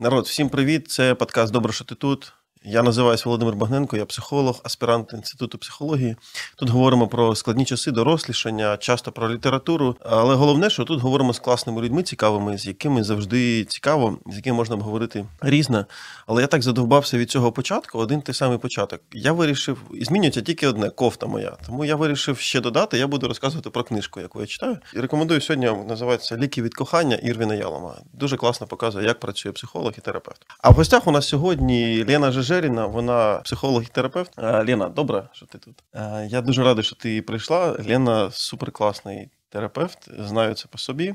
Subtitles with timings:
[0.00, 0.90] Народ, всім привіт!
[0.90, 2.32] Це подкаст Добре, що ти тут.
[2.66, 6.16] Я називаюся Володимир Багненко, я психолог, аспірант інституту психології.
[6.56, 9.96] Тут говоримо про складні часи дорослішання, часто про літературу.
[10.00, 14.56] Але головне, що тут говоримо з класними людьми, цікавими, з якими завжди цікаво, з якими
[14.56, 15.84] можна говорити різне.
[16.26, 19.00] Але я так задовбався від цього початку, один той самий початок.
[19.12, 21.52] Я вирішив, і змінюється тільки одне кофта моя.
[21.66, 22.98] Тому я вирішив ще додати.
[22.98, 24.78] Я буду розказувати про книжку, яку я читаю.
[24.94, 25.70] І рекомендую сьогодні.
[25.88, 27.94] Називається Ліки від кохання Ірвіна Ялома.
[28.12, 30.46] Дуже класно показує, як працює психолог і терапевт.
[30.60, 32.53] А в гостях у нас сьогодні Лена Жеже.
[32.54, 34.32] Жеріна, вона психолог і терапевт.
[34.38, 35.82] Лена, добре, що ти тут.
[36.28, 37.76] Я дуже радий, що ти прийшла.
[37.88, 41.14] Лена суперкласний терапевт, знаю це по собі.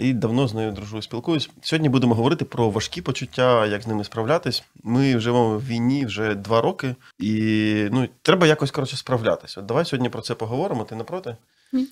[0.00, 1.50] І давно з нею дружу, спілкуюсь.
[1.62, 4.64] Сьогодні будемо говорити про важкі почуття, як з ними справлятись.
[4.82, 9.60] Ми живемо в війні вже два роки, і ну треба якось коротше справлятися.
[9.60, 10.84] От давай сьогодні про це поговоримо.
[10.84, 11.36] Ти не проти?
[11.72, 11.88] Ні.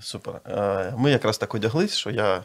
[0.00, 0.40] Супер.
[0.96, 2.42] Ми якраз так одяглись, що я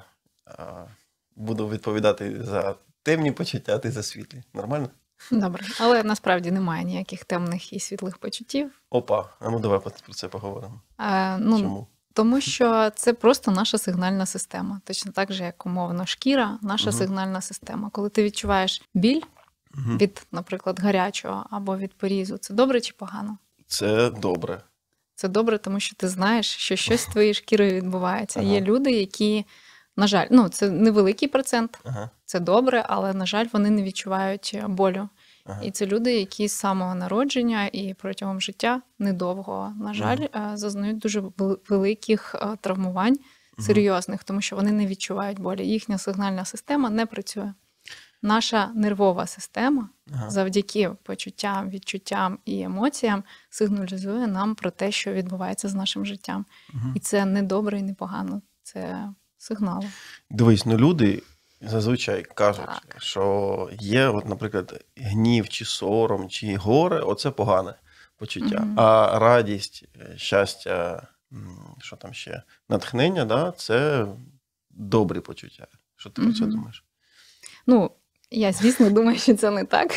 [1.35, 4.43] буду відповідати за темні почуття, а ти за світлі.
[4.53, 4.89] Нормально?
[5.31, 8.71] Добре, але насправді немає ніяких темних і світлих почуттів.
[8.89, 10.81] Опа, а ну давай про це поговоримо.
[10.97, 11.87] А, ну, Чому?
[12.13, 14.81] Тому що це просто наша сигнальна система.
[14.83, 16.97] Точно так же, як умовно, шкіра, наша угу.
[16.97, 17.89] сигнальна система.
[17.89, 19.21] Коли ти відчуваєш біль
[19.73, 19.97] угу.
[19.97, 23.37] від, наприклад, гарячого або від порізу, це добре чи погано?
[23.67, 24.61] Це добре.
[25.15, 28.39] Це добре, тому що ти знаєш, що щось з твоєю шкірою відбувається.
[28.39, 28.49] Ага.
[28.49, 29.45] Є люди, які
[29.97, 32.09] на жаль, ну це невеликий процент, ага.
[32.25, 35.09] це добре, але на жаль, вони не відчувають болю.
[35.45, 35.61] Ага.
[35.63, 40.57] І це люди, які з самого народження і протягом життя недовго, на жаль, ага.
[40.57, 41.23] зазнають дуже
[41.69, 43.17] великих травмувань
[43.59, 45.67] серйозних, тому що вони не відчувають болі.
[45.67, 47.53] Їхня сигнальна система не працює.
[48.21, 50.29] Наша нервова система ага.
[50.29, 56.45] завдяки почуттям, відчуттям і емоціям сигналізує нам про те, що відбувається з нашим життям.
[56.95, 58.41] І це не добре і не погано.
[58.63, 59.09] Це
[59.45, 59.85] сигналу.
[60.29, 61.23] Дивись, ну люди
[61.61, 62.95] зазвичай кажуть, так.
[62.97, 67.73] що є, от, наприклад, гнів чи сором, чи горе оце погане
[68.17, 68.59] почуття.
[68.61, 68.73] Угу.
[68.77, 71.07] А радість, е, щастя,
[71.79, 74.07] що там ще, натхнення, да, це
[74.69, 75.67] добрі почуття.
[75.95, 76.31] Що ти угу.
[76.31, 76.83] про це думаєш?
[77.67, 77.91] Ну,
[78.31, 79.91] я, звісно, думаю, що це не так.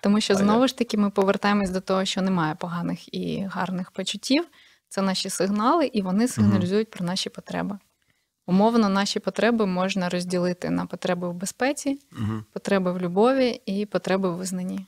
[0.00, 4.44] Тому що знову ж таки ми повертаємось до того, що немає поганих і гарних почуттів.
[4.88, 6.96] Це наші сигнали, і вони сигналізують угу.
[6.96, 7.78] про наші потреби.
[8.48, 12.42] Умовно, наші потреби можна розділити на потреби в безпеці, угу.
[12.52, 14.86] потреби в любові і потреби в визнанні.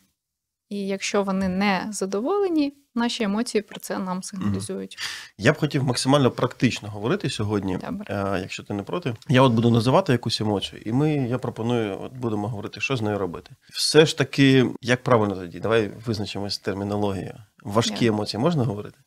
[0.68, 4.98] І якщо вони не задоволені, наші емоції про це нам сигналізують.
[5.38, 8.38] Я б хотів максимально практично говорити сьогодні, Добре.
[8.42, 9.14] якщо ти не проти.
[9.28, 13.02] Я от буду називати якусь емоцію, і ми, я пропоную, от будемо говорити, що з
[13.02, 13.50] нею робити.
[13.72, 17.34] Все ж таки, як правильно тоді, давай визначимось термінологією.
[17.62, 18.08] Важкі yeah.
[18.08, 18.98] емоції можна говорити?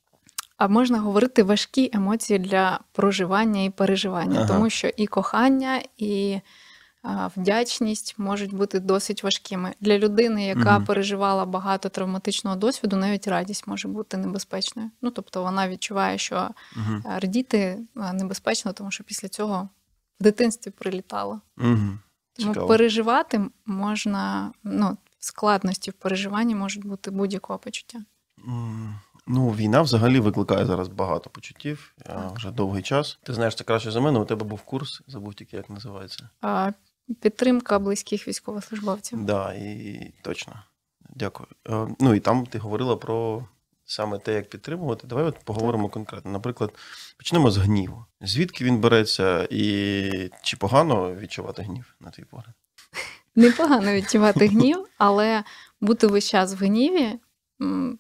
[0.64, 4.48] А можна говорити важкі емоції для проживання і переживання, ага.
[4.48, 6.40] тому що і кохання, і
[7.36, 10.86] вдячність можуть бути досить важкими для людини, яка угу.
[10.86, 14.90] переживала багато травматичного досвіду, навіть радість може бути небезпечною.
[15.02, 17.02] Ну тобто вона відчуває, що угу.
[17.06, 19.70] радіти небезпечно, тому що після цього
[20.20, 21.42] в дитинстві прилітало.
[21.58, 21.90] Угу.
[22.34, 28.00] Тому переживати можна, ну складності в переживанні можуть бути будь-якого почуття.
[29.28, 32.32] Ну, війна взагалі викликає зараз багато почуттів так.
[32.36, 33.20] вже довгий час.
[33.24, 34.20] Ти знаєш це краще за мене.
[34.20, 36.30] У тебе був курс, забув тільки, як називається.
[36.42, 36.72] А,
[37.22, 39.18] Підтримка близьких військовослужбовців.
[39.18, 40.54] Так, да, і точно.
[41.10, 41.48] Дякую.
[41.70, 43.46] Е, ну і там ти говорила про
[43.86, 45.08] саме те, як підтримувати.
[45.08, 45.94] Давай от поговоримо так.
[45.94, 46.32] конкретно.
[46.32, 46.74] Наприклад,
[47.18, 48.06] почнемо з гніву.
[48.22, 52.54] Звідки він береться, і чи погано відчувати гнів, на твій погляд?
[53.36, 55.44] Непогано відчувати гнів, але
[55.82, 57.20] бути весь час в гніві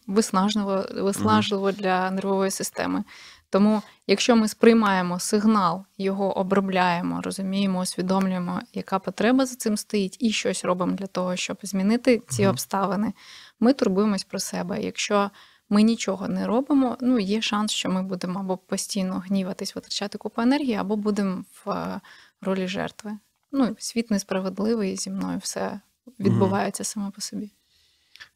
[0.07, 3.03] виснажливо, виснажливо для нервової системи.
[3.49, 10.31] Тому, якщо ми сприймаємо сигнал, його обробляємо, розуміємо, усвідомлюємо, яка потреба за цим стоїть, і
[10.31, 13.13] щось робимо для того, щоб змінити ці обставини,
[13.59, 14.81] ми турбуємось про себе.
[14.81, 15.31] Якщо
[15.69, 20.41] ми нічого не робимо, ну є шанс, що ми будемо або постійно гніватись, витрачати купу
[20.41, 22.01] енергії, або будемо в е,
[22.41, 23.17] ролі жертви.
[23.51, 25.79] Ну, світ несправедливий зі мною все
[26.19, 27.51] відбувається саме по собі.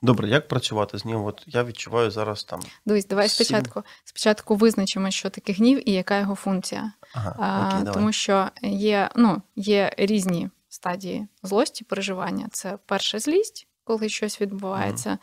[0.01, 1.25] Добре, як працювати з ним?
[1.25, 2.59] От я відчуваю зараз там.
[2.85, 3.45] Дивись, давай сім...
[3.45, 6.91] спочатку спочатку визначимо, що таке гнів і яка його функція.
[7.13, 7.93] Ага, окей, давай.
[7.93, 12.47] Тому що є ну, є різні стадії злості, переживання.
[12.51, 15.09] Це перша злість, коли щось відбувається.
[15.09, 15.19] Угу.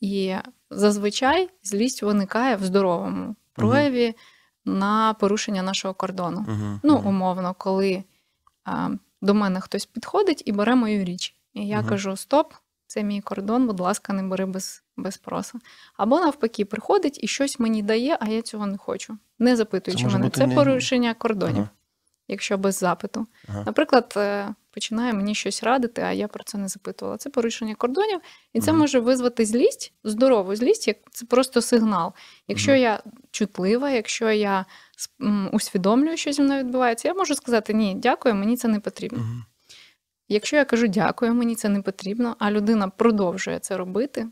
[0.00, 0.36] І
[0.70, 4.76] зазвичай злість виникає в здоровому прояві угу.
[4.76, 6.44] на порушення нашого кордону.
[6.48, 6.80] Угу.
[6.82, 8.04] Ну, умовно, коли
[8.64, 8.90] а,
[9.22, 11.34] до мене хтось підходить і бере мою річ.
[11.54, 12.52] І я кажу: Стоп,
[12.94, 15.58] це мій кордон, будь ласка, не бери без без спросу.
[15.96, 19.18] Або навпаки, приходить і щось мені дає, а я цього не хочу.
[19.38, 20.30] Не запитуючи мене.
[20.30, 20.54] Це не...
[20.54, 21.68] порушення кордонів, ага.
[22.28, 23.26] якщо без запиту.
[23.48, 23.62] Ага.
[23.66, 27.16] Наприклад, е, починає мені щось радити, а я про це не запитувала.
[27.16, 28.20] Це порушення кордонів,
[28.52, 32.12] і це може визвати злість, здорову злість, як це просто сигнал.
[32.48, 34.64] Якщо я чутлива, якщо я
[35.52, 39.44] усвідомлюю, що зі мною відбувається, я можу сказати ні, дякую, мені це не потрібно.
[40.28, 44.28] Якщо я кажу дякую, мені це не потрібно, а людина продовжує це робити,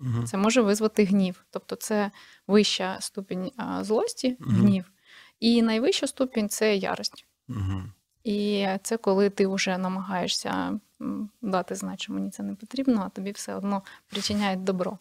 [0.00, 0.22] угу.
[0.26, 1.44] це може визвати гнів.
[1.50, 2.10] Тобто це
[2.46, 4.50] вища ступінь а, злості, угу.
[4.50, 4.92] гнів,
[5.40, 7.26] і найвища ступінь це ярость.
[7.48, 7.82] Угу.
[8.24, 10.78] І це коли ти вже намагаєшся
[11.42, 14.98] дати знати, що мені це не потрібно, а тобі все одно причиняють добро.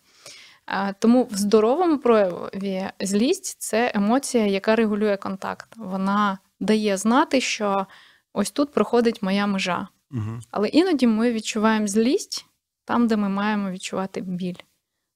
[1.00, 5.78] Тому в здоровому прояві злість це емоція, яка регулює контакт.
[5.78, 7.88] Вона дає знати, що
[8.34, 9.88] ось тут проходить моя межа.
[10.14, 10.40] Угу.
[10.52, 12.46] Але іноді ми відчуваємо злість
[12.86, 14.56] там, де ми маємо відчувати біль.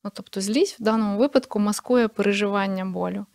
[0.03, 3.25] Ну, Тобто, злість в даному випадку маскує переживання болю.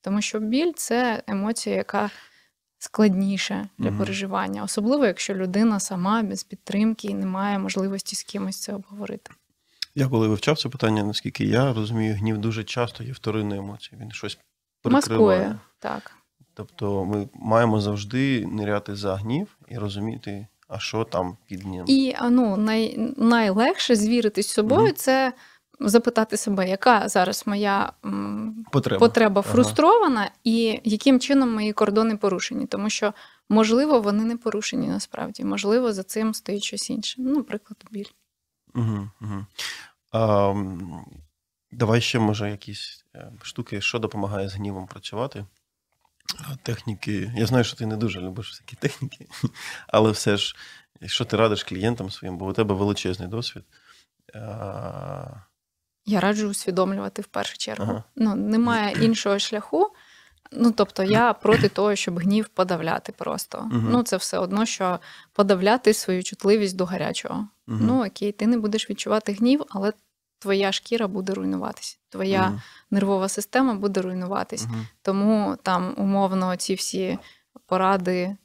[0.00, 2.10] Тому що біль це емоція, яка
[2.78, 3.98] складніша для угу.
[3.98, 9.30] переживання, особливо якщо людина сама без підтримки і не має можливості з кимось це обговорити.
[9.94, 14.04] Я коли вивчав це питання, наскільки я розумію, гнів дуже часто є вторинною емоцією.
[14.04, 14.38] Він щось
[14.82, 15.38] перекриває.
[15.38, 16.12] Маскує, так.
[16.54, 21.84] Тобто ми маємо завжди ниряти за гнів і розуміти, а що там під ним.
[21.86, 25.32] І ну, най, найлегше звіритись з собою mm це
[25.80, 27.92] запитати себе, яка зараз моя
[28.70, 30.30] потреба, потреба фрустрована, ага.
[30.44, 32.66] і яким чином мої кордони порушені.
[32.66, 33.14] Тому що,
[33.48, 35.44] можливо, вони не порушені насправді.
[35.44, 37.16] Можливо, за цим стоїть щось інше.
[37.18, 38.04] Ну, наприклад, біль.
[38.74, 39.46] Угу, угу.
[40.12, 40.54] А,
[41.70, 45.44] Давай ще, може, якісь е, штуки, що допомагає з гнівом працювати.
[46.62, 47.32] Техніки.
[47.36, 49.26] Я знаю, що ти не дуже любиш всякі техніки,
[49.86, 50.56] але все ж,
[51.06, 53.64] що ти радиш клієнтам своїм, бо у тебе величезний досвід.
[56.06, 57.84] Я раджу усвідомлювати в першу чергу.
[57.90, 58.04] Ага.
[58.16, 59.92] Ну, Немає іншого шляху.
[60.52, 63.58] Ну, тобто, я проти того, щоб гнів подавляти просто.
[63.58, 65.00] uh Ну, це все одно, що
[65.32, 67.34] подавляти свою чутливість до гарячого.
[67.34, 69.92] uh Ну, окей, ти не будеш відчувати гнів, але
[70.38, 74.66] твоя шкіра буде руйнуватися, твоя uh нервова система буде руйнуватись.
[75.02, 77.18] Тому там умовно ці всі
[77.66, 78.36] поради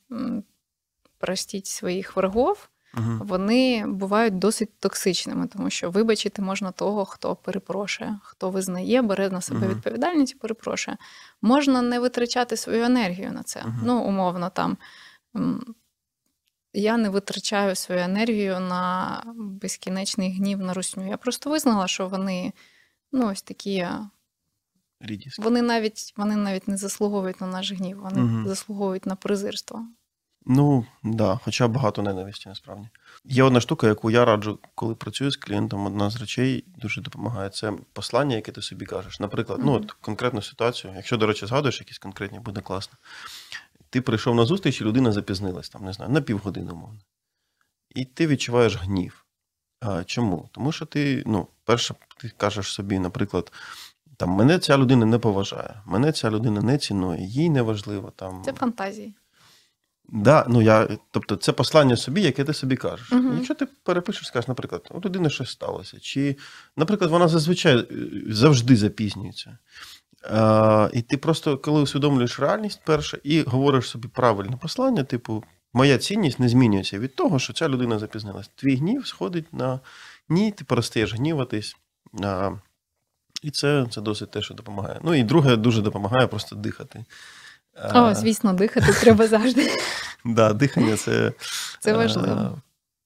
[1.18, 3.20] простіть своїх ворогів угу.
[3.20, 9.42] вони бувають досить токсичними, тому що вибачити можна того, хто перепрошує, хто визнає, бере на
[9.42, 9.70] себе угу.
[9.76, 10.98] відповідальність і перепрошує.
[11.42, 13.62] Можна не витрачати свою енергію на це.
[13.62, 13.74] Угу.
[13.84, 14.78] Ну, умовно, там.
[16.74, 21.08] Я не витрачаю свою енергію на безкінечний гнів на русню.
[21.08, 22.54] Я просто визнала, що вони
[23.12, 23.88] ну, ось такі.
[25.00, 25.40] Рідість.
[25.40, 28.48] Вони навіть вони навіть не заслуговують на наш гнів, вони угу.
[28.48, 29.88] заслуговують на презирство.
[30.46, 32.88] Ну, да, хоча багато ненависті насправді.
[33.26, 37.50] Є одна штука, яку я раджу, коли працюю з клієнтом, одна з речей дуже допомагає.
[37.50, 39.20] Це послання, яке ти собі кажеш.
[39.20, 39.66] Наприклад, mm-hmm.
[39.66, 42.98] ну от конкретну ситуацію, якщо, до речі, згадуєш якісь конкретні, буде класно.
[43.94, 47.00] Ти прийшов на зустріч, і людина запізнилась, там, не знаю, на півгодини, умовно.
[47.96, 49.26] І ти відчуваєш гнів.
[49.80, 50.50] А, Чому?
[50.52, 53.52] Тому що ти, ну, перше, ти кажеш собі, наприклад,
[54.18, 58.12] там, мене ця людина не поважає, мене ця людина не цінує, їй не важливо.
[58.16, 58.42] Там...
[58.46, 59.14] Це фантазії.
[60.06, 63.12] Да, ну я, Тобто, це послання собі, яке ти собі кажеш.
[63.12, 66.38] uh Якщо ти перепишеш, скажеш, наприклад, у людини щось сталося, чи,
[66.78, 67.86] наприклад, вона зазвичай е,
[68.28, 69.58] завжди запізнюється.
[70.24, 75.44] А, І ти просто коли усвідомлюєш реальність перше і говориш собі правильне послання, типу,
[75.74, 78.50] моя цінність не змінюється від того, що ця людина запізнилась.
[78.56, 79.80] Твій гнів сходить на
[80.30, 81.76] ні, ти перестаєш гніватись.
[82.24, 82.52] А,
[83.44, 85.00] І це це досить те, що допомагає.
[85.04, 87.06] Ну і друге, дуже допомагає просто дихати.
[87.94, 89.70] О, звісно, дихати треба завжди.
[90.26, 91.34] Да, Дихання це
[91.80, 92.62] Це важливо.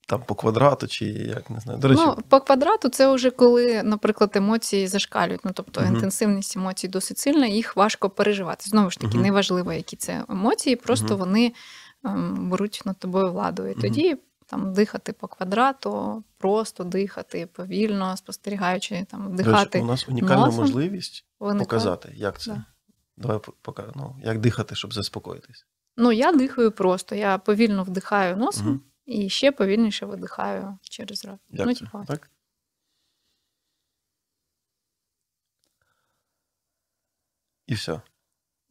[0.09, 1.79] Там по квадрату, чи як не знаю.
[1.79, 5.45] До речі, ну, по квадрату це вже коли, наприклад, емоції зашкалюють.
[5.45, 8.69] Ну тобто uh інтенсивність емоцій досить сильна, їх важко переживати.
[8.69, 11.53] Знову ж таки, uh неважливо, які це емоції, просто uh вони
[12.05, 13.67] ем, беруть над тобою владу.
[13.67, 19.81] І тоді там дихати по квадрату, просто дихати повільно, спостерігаючи там вдихати.
[19.81, 21.65] У нас унікальна носом, можливість виникає.
[21.65, 22.51] показати, як це.
[22.51, 22.65] Да.
[23.17, 25.65] Давай поки, ну, як дихати, щоб заспокоїтись.
[25.97, 27.15] Ну, я дихаю просто.
[27.15, 28.81] Я повільно вдихаю носом.
[29.07, 31.39] І ще повільніше видихаю через рот.
[31.49, 31.79] Як ну, це?
[31.79, 32.03] Типу.
[32.07, 32.29] Так?
[37.67, 38.01] І все.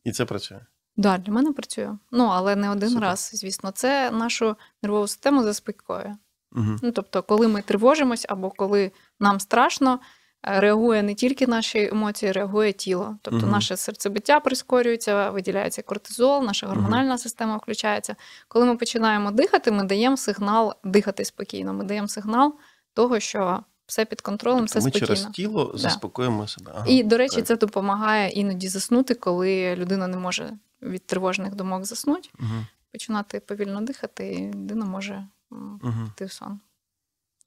[0.04, 0.58] І це працює.
[0.58, 0.66] Так,
[0.96, 1.98] да, для мене працює.
[2.10, 3.02] Ну, але не один Супер.
[3.02, 3.70] раз, звісно.
[3.70, 6.16] Це нашу нервову систему заспокоює.
[6.52, 6.76] Угу.
[6.82, 10.00] Ну, Тобто, коли ми тривожимось або коли нам страшно,
[10.46, 13.16] реагує не тільки наші емоції, реагує тіло.
[13.22, 13.50] Тобто угу.
[13.50, 17.18] наше серцебиття прискорюється, виділяється кортизол, наша гормональна угу.
[17.18, 18.16] система включається.
[18.48, 21.74] Коли ми починаємо дихати, ми даємо сигнал дихати спокійно.
[21.74, 22.54] Ми даємо сигнал
[22.94, 25.10] того, що все під контролем, тобто все ми спокійно.
[25.10, 25.78] Ми через тіло да.
[25.78, 26.72] заспокоїмо себе.
[26.74, 27.46] Ага, І, до речі, так.
[27.46, 32.66] це допомагає іноді заснути, коли людина не може від тривожних думок заснути, угу.
[32.92, 36.10] починати повільно дихати, і людина може угу.
[36.14, 36.60] ти в сон.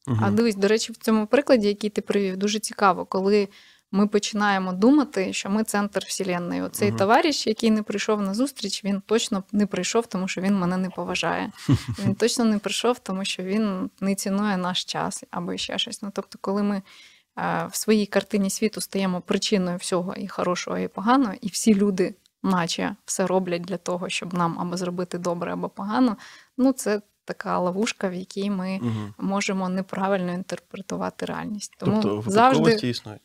[0.09, 0.17] Угу.
[0.21, 3.47] А дивись, до речі, в цьому прикладі, який ти привів, дуже цікаво, коли
[3.91, 6.61] ми починаємо думати, що ми центр вселенної.
[6.61, 6.97] Оцей угу.
[6.97, 10.89] товариш, який не прийшов на зустріч, він точно не прийшов, тому що він мене не
[10.89, 11.51] поважає.
[12.05, 16.01] Він точно не прийшов, тому що він не цінує наш час або ще щось.
[16.01, 16.81] Ну тобто, коли ми
[17.69, 22.95] в своїй картині світу стаємо причиною всього і хорошого, і поганого, і всі люди, наче
[23.05, 26.17] все роблять для того, щоб нам або зробити добре, або погано.
[26.57, 29.13] Ну, це така ловушка, в якій ми угу.
[29.17, 31.75] можемо неправильно інтерпретувати реальність.
[31.77, 33.21] Тому тобто, завжди існують?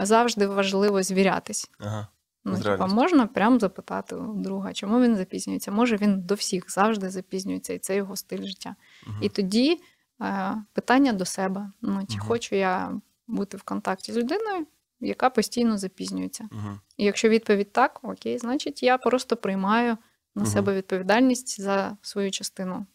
[0.00, 1.70] завжди важливо звірятись.
[1.78, 2.08] Ага.
[2.44, 5.70] Ну, типа, можна прямо запитати у друга, чому він запізнюється.
[5.70, 8.76] Може, він до всіх завжди запізнюється, і це його стиль життя.
[9.06, 9.16] Угу.
[9.20, 9.80] І тоді
[10.22, 12.28] е, питання до себе: ну, чи угу.
[12.28, 14.66] хочу я бути в контакті з людиною,
[15.00, 16.48] яка постійно запізнюється.
[16.52, 16.78] Угу.
[16.96, 19.96] І якщо відповідь так, окей, значить я просто приймаю
[20.34, 20.50] на угу.
[20.50, 22.86] себе відповідальність за свою частину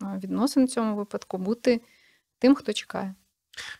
[0.00, 1.80] відносин в цьому випадку, бути
[2.38, 3.14] тим, хто чекає.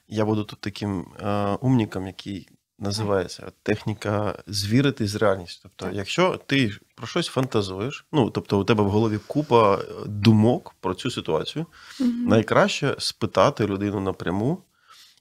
[0.08, 5.60] Я буду тут таким е, умніком, який називається техніка звірити з реальністю.
[5.62, 5.94] Тобто, так.
[5.94, 11.10] якщо ти про щось фантазуєш, ну тобто у тебе в голові купа думок про цю
[11.10, 11.66] ситуацію,
[12.00, 12.10] угу.
[12.10, 14.62] найкраще спитати людину напряму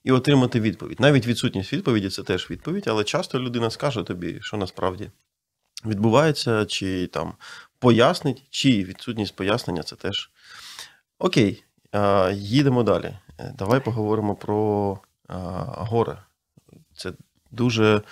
[0.04, 1.00] і отримати відповідь.
[1.00, 5.10] Навіть відсутність відповіді це теж відповідь, але часто людина скаже тобі, що насправді
[5.86, 7.34] відбувається, чи там
[7.78, 10.30] пояснить, чи відсутність пояснення це теж
[11.18, 11.64] окей.
[12.32, 13.18] Їдемо далі.
[13.38, 14.98] Е, давай поговоримо про
[15.68, 16.18] гори.
[16.94, 17.12] Це
[17.50, 18.02] дуже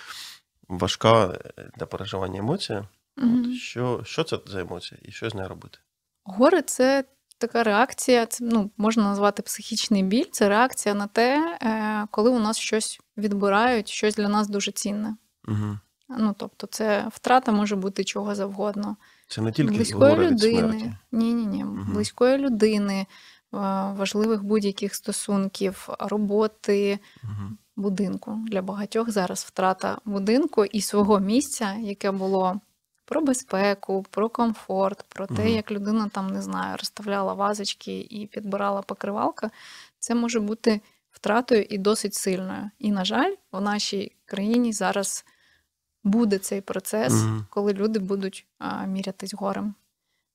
[0.67, 2.87] важка е, для переживання емоція.
[3.17, 5.79] От, що, що це за емоція і що з нею робити?
[6.23, 7.03] Гори це
[7.37, 12.39] така реакція, це ну, можна назвати психічний біль, це реакція на те, е, коли у
[12.39, 15.15] нас щось відбирають, щось для нас дуже цінне.
[15.47, 15.77] Угу.
[16.09, 18.97] Ну, Тобто, це втрата може бути чого завгодно.
[19.27, 21.79] Це не тільки близької людини, ні, ні, ні, угу.
[21.93, 23.05] близької людини,
[23.51, 26.99] важливих будь-яких стосунків, роботи.
[27.23, 27.31] Угу.
[27.77, 32.59] Будинку для багатьох зараз втрата будинку і свого місця, яке було
[33.05, 38.81] про безпеку, про комфорт, про те, як людина там не знаю, розставляла вазочки і підбирала
[38.81, 39.51] покривалка,
[39.99, 42.69] це може бути втратою і досить сильною.
[42.79, 45.25] І, на жаль, в нашій країні зараз
[46.05, 47.45] буде цей процес, mm-hmm.
[47.49, 49.73] коли люди будуть а, мірятись горем.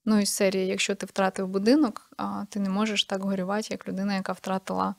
[0.04, 4.14] Ну, із серії, якщо ти втратив будинок, а, ти не можеш так горювати, як людина,
[4.14, 4.94] яка втратила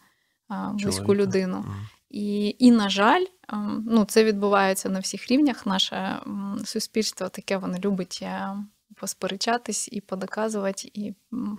[0.48, 1.58] а, близьку людину.
[1.58, 1.98] Mm-hmm.
[2.10, 3.26] І, і, на жаль,
[3.86, 5.66] ну, це відбувається на всіх рівнях.
[5.66, 6.20] Наше
[6.66, 8.56] суспільство таке воно любить е,
[8.96, 11.14] посперечатись і подоказувати, і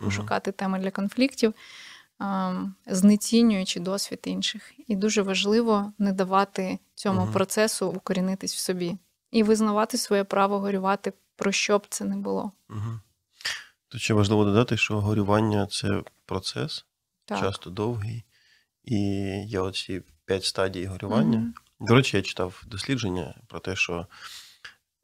[0.04, 1.54] пошукати теми для конфліктів,
[2.86, 4.72] знецінюючи досвід інших.
[4.86, 8.98] І дуже важливо не давати цьому uh процесу укорінитись в собі
[9.30, 12.52] і визнавати своє право горювати, про що б це не було.
[12.68, 12.98] uh
[13.88, 16.86] Тут ще важливо додати, що горювання це процес,
[17.24, 17.40] так.
[17.40, 18.24] часто довгий,
[18.84, 18.98] і
[19.46, 21.38] є оці п'ять стадій горювання.
[21.38, 21.86] Mm-hmm.
[21.86, 24.06] До речі, я читав дослідження про те, що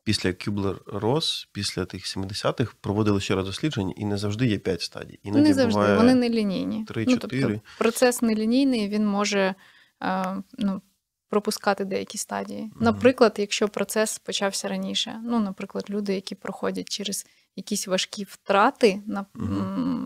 [0.08, 5.18] після Кюблер-Рос, після тих 70-х, проводили ще раз дослідження, і не завжди є п'ять стадій.
[5.22, 6.84] Іноді не завжди, буває вони не лінійні.
[6.84, 7.42] Три-чотири.
[7.42, 9.54] Ну, тобто процес нелінійний, він може
[10.02, 10.82] е, ну,
[11.28, 12.72] пропускати деякі стадії.
[12.80, 19.26] Наприклад, якщо процес почався раніше, ну, наприклад, люди, які проходять через якісь важкі втрати на,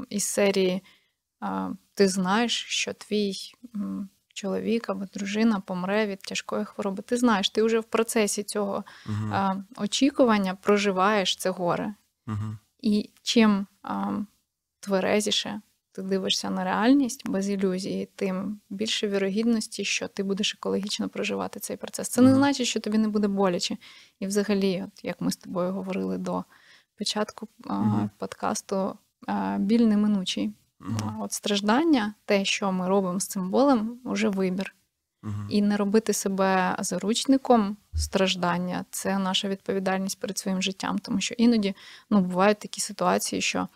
[0.08, 0.82] із серії.
[1.94, 3.34] Ти знаєш, що твій
[4.32, 7.02] чоловік або дружина помре від тяжкої хвороби.
[7.02, 9.30] Ти знаєш, ти вже в процесі цього угу.
[9.32, 11.94] а, очікування проживаєш це горе.
[12.26, 12.56] Угу.
[12.80, 14.12] І чим а,
[14.80, 15.60] тверезіше
[15.92, 21.76] ти дивишся на реальність без ілюзії, тим більше вірогідності, що ти будеш екологічно проживати цей
[21.76, 22.08] процес.
[22.08, 22.30] Це угу.
[22.30, 23.76] не значить, що тобі не буде боляче.
[24.20, 26.44] І взагалі, от як ми з тобою говорили до
[26.98, 28.98] початку а, подкасту,
[29.58, 30.52] біль неминучий.
[30.82, 31.22] Uh-huh.
[31.22, 34.74] От страждання, те, що ми робимо з цим болем, вже вибір.
[35.22, 35.48] Uh-huh.
[35.48, 40.98] І не робити себе заручником страждання це наша відповідальність перед своїм життям.
[40.98, 41.74] Тому що іноді
[42.10, 43.68] ну, бувають такі ситуації, що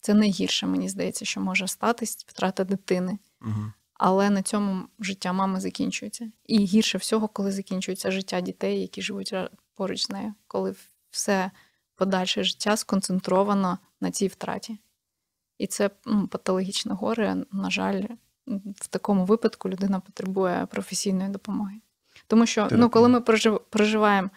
[0.00, 3.18] це найгірше, мені здається, що може статись втрата дитини.
[3.40, 3.72] Uh-huh.
[3.94, 6.30] Але на цьому життя мами закінчується.
[6.46, 9.34] І гірше всього, коли закінчується життя дітей, які живуть
[9.74, 10.74] поруч з нею, коли
[11.10, 11.50] все
[11.94, 14.78] подальше життя сконцентровано на цій втраті.
[15.62, 17.36] І це ну, патологічне горе.
[17.52, 18.02] На жаль,
[18.80, 21.74] в такому випадку людина потребує професійної допомоги.
[22.26, 23.20] Тому що ну, коли ми
[23.70, 24.30] проживаємо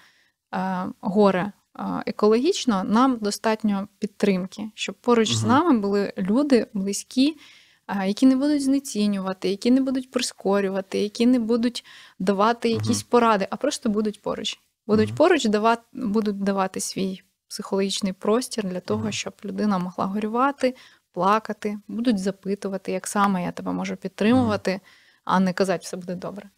[0.54, 5.40] е, горе е, екологічно, нам достатньо підтримки, щоб поруч угу.
[5.40, 7.38] з нами були люди близькі,
[7.88, 11.86] е, які не будуть знецінювати, які не будуть прискорювати, які не будуть
[12.20, 13.08] давати якісь угу.
[13.10, 14.60] поради, а просто будуть поруч.
[14.88, 15.18] Будуть угу.
[15.18, 20.76] поруч давати, будуть давати свій психологічний простір для того, щоб людина могла горювати,
[21.16, 24.80] плакати, будуть запитувати, як саме я тебе можу підтримувати, mm.
[25.26, 26.50] а не казати, все буде добре.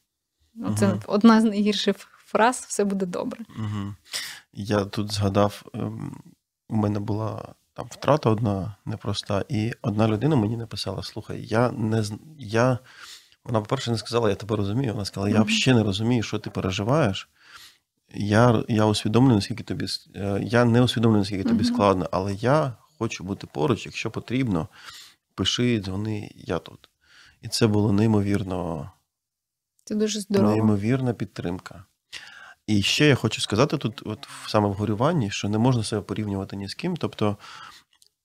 [0.78, 1.96] Це mm одна з найгірших
[2.26, 3.40] фраз все буде добре.
[3.60, 3.94] Mm-hmm.
[4.54, 6.22] Я тут згадав, ем,
[6.70, 12.04] у мене була там втрата одна непроста, і одна людина мені написала: Слухай, я не
[12.40, 12.80] я.
[13.44, 14.94] Вона, по-перше, не сказала, я тебе розумію.
[14.94, 17.30] Вона сказала, я взагалі не розумію, що ти переживаєш.
[18.14, 19.86] Я я усвідомлюю, наскільки тобі
[20.16, 24.68] е, я не усвідомлюю, наскільки тобі складно, але я хочу бути поруч, якщо потрібно,
[25.36, 26.90] пиши, дзвони, я тут.
[27.42, 28.92] І це було неймовірно.
[29.84, 30.52] Це дуже здорово.
[30.52, 31.86] Неймовірна підтримка.
[32.68, 36.56] І ще я хочу сказати тут, от саме в горюванні, що не можна себе порівнювати
[36.56, 36.98] ні з ким.
[36.98, 37.38] Тобто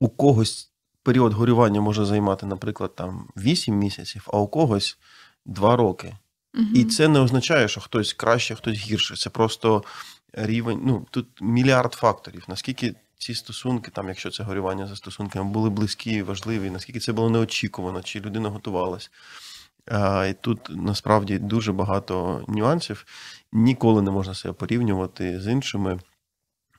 [0.01, 0.71] у когось
[1.03, 4.99] період горювання може займати, наприклад, там 8 місяців, а у когось
[5.47, 6.17] 2 роки.
[6.55, 6.67] Угу.
[6.75, 9.17] І це не означає, що хтось краще, хтось гірше.
[9.17, 9.85] Це просто
[10.33, 10.81] рівень.
[10.85, 12.45] Ну тут мільярд факторів.
[12.49, 17.31] Наскільки ці стосунки, там, якщо це горювання за стосунками, були близькі, важливі, наскільки це було
[17.31, 19.11] неочікувано, чи людина готувалась.
[19.87, 23.07] А, І тут насправді дуже багато нюансів.
[23.53, 26.01] Ніколи не можна себе порівнювати з іншими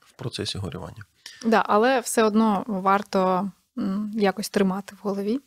[0.00, 1.04] в процесі горювання.
[1.46, 3.50] Да, але все одно варто
[4.14, 5.40] якось тримати в голові,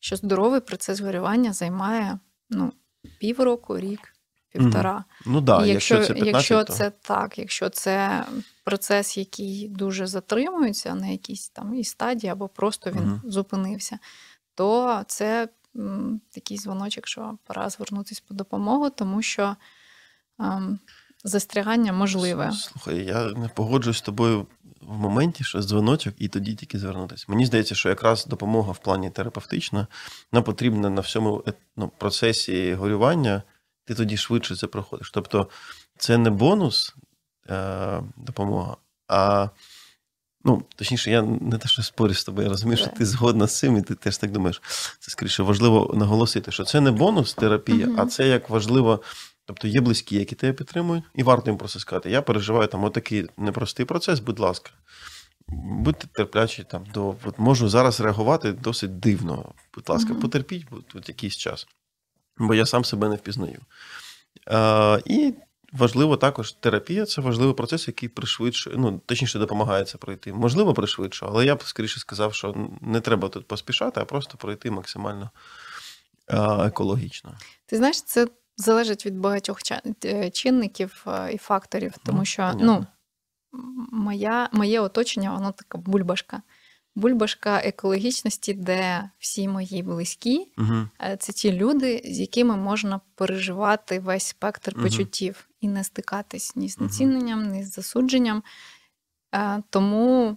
[0.00, 2.18] що здоровий процес горювання займає
[2.50, 2.72] ну,
[3.20, 4.13] півроку, рік,
[4.58, 5.04] півтора.
[5.26, 6.72] Ну да, якщо, якщо це 15, якщо то...
[6.72, 8.24] це так, якщо це
[8.64, 13.30] процес, який дуже затримується на якійсь там і стадії, або просто він mm.
[13.30, 13.98] зупинився,
[14.54, 19.56] то це м, такий дзвоночок, що пора звернутися по допомогу, тому що.
[20.40, 20.78] Ем,
[21.26, 22.52] Застрягання можливе.
[22.52, 24.46] Слухай, я не погоджуюсь з тобою
[24.80, 27.24] в моменті, що дзвоночок, і тоді тільки звернутися.
[27.28, 29.86] Мені здається, що якраз допомога в плані терапевтична
[30.32, 31.44] нам потрібна на всьому
[31.76, 33.42] ну, процесі горювання,
[33.84, 35.10] ти тоді швидше це проходиш.
[35.10, 35.48] Тобто
[35.98, 36.94] це не бонус
[37.50, 38.76] е, допомога,
[39.08, 39.48] а
[40.44, 43.58] ну, точніше, я не те, що спорю з тобою, я розумію, що ти згодна з
[43.58, 44.62] цим, і ти теж так думаєш.
[45.00, 49.02] Це скоріше важливо наголосити, що це не бонус терапія, mm а це як важливо.
[49.46, 53.26] Тобто є близькі, які тебе підтримують, і варто їм просто сказати, я переживаю там отакий
[53.36, 54.70] непростий процес, будь ласка.
[55.48, 59.52] Будьте терплячі там до от можу зараз реагувати досить дивно.
[59.74, 60.20] Будь ласка, mm-hmm.
[60.20, 61.66] потерпіть тут якийсь час,
[62.38, 63.60] бо я сам себе не впізнаю.
[64.46, 65.34] А, І
[65.72, 70.32] важливо також терапія це важливий процес, який пришвидшує, ну точніше допомагає це пройти.
[70.32, 74.70] Можливо, пришвидшує, але я б скоріше сказав, що не треба тут поспішати, а просто пройти
[74.70, 75.30] максимально
[76.66, 77.34] екологічно.
[77.66, 79.58] Ти знаєш, це залежить від багатьох
[80.04, 82.86] е, чинників е, і факторів, тому що ну,
[83.92, 86.42] моя, моє оточення, воно така бульбашка.
[86.94, 90.88] Бульбашка екологічності, де всі мої близькі, угу.
[91.18, 94.82] це ті люди, з якими можна переживати весь спектр угу.
[94.82, 98.42] почуттів і не стикатись ні з націненням, ні з засудженням.
[99.70, 100.36] Тому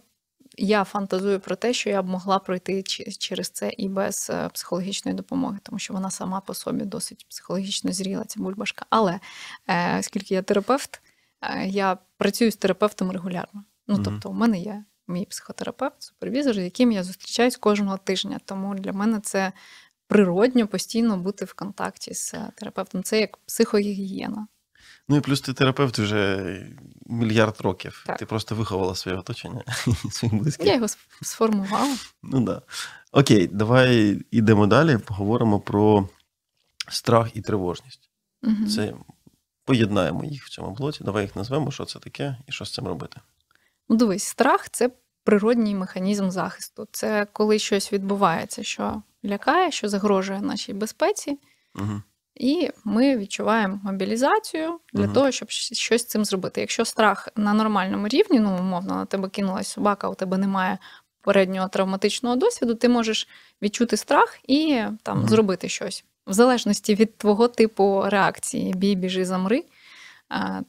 [0.58, 2.84] я фантазую про те, що я б могла пройти
[3.20, 7.92] через це і без е, психологічної допомоги, тому що вона сама по собі досить психологічно
[7.92, 8.86] зріла, ця бульбашка.
[8.90, 9.20] Але
[9.68, 11.02] е, оскільки я терапевт,
[11.42, 13.64] е, я працюю з терапевтом регулярно.
[13.88, 14.04] Ну mm-hmm.
[14.04, 18.40] тобто, у мене є мій психотерапевт, супервізор, з яким я зустрічаюсь кожного тижня.
[18.46, 19.52] Тому для мене це
[20.08, 23.04] природньо постійно бути в контакті з терапевтом.
[23.04, 24.48] Це як психогігієна.
[25.10, 26.44] Ну і плюс ти терапевт вже
[27.06, 28.04] мільярд років.
[28.08, 28.18] Так.
[28.18, 29.64] Ти просто виховала своє оточення
[30.12, 30.68] своїх близьких.
[30.68, 30.88] Я його
[31.22, 31.96] сформувала.
[32.24, 32.62] Ну да.
[33.12, 34.98] Окей, давай йдемо далі.
[34.98, 36.10] Поговоримо про
[36.90, 38.10] страх і тривожність.
[38.44, 38.68] Угу.
[38.76, 38.94] Це
[39.66, 41.04] поєднаємо їх в цьому блоці.
[41.04, 43.18] Давай їх назвемо, що це таке і що з цим робити.
[43.90, 44.90] Ну, дивись, страх це
[45.24, 46.88] природній механізм захисту.
[46.92, 51.40] Це коли щось відбувається, що лякає, що загрожує нашій безпеці.
[51.76, 52.02] Угу.
[52.36, 56.62] І ми відчуваємо мобілізацію для uh того, щоб щось з цим зробити.
[56.62, 60.78] Якщо страх на нормальному рівні, ну умовно, на тебе кинулась собака, у тебе немає
[61.22, 63.28] переднього травматичного досвіду, ти можеш
[63.62, 69.26] відчути страх і там uh зробити щось в залежності від твого типу реакції: бій, біжи,
[69.26, 69.64] замри